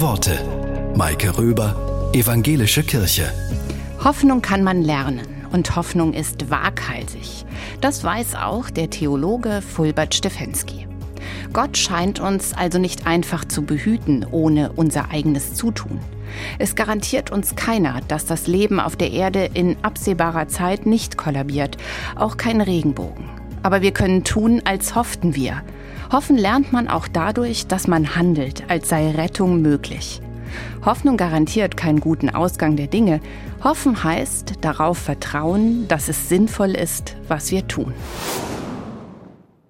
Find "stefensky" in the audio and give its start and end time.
10.16-10.88